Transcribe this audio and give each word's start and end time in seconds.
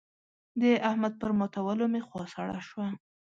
د 0.61 0.63
احمد 0.89 1.13
پر 1.21 1.31
ماتولو 1.39 1.85
مې 1.93 2.01
خوا 2.07 2.23
سړه 2.33 2.57
شوه. 2.69 2.87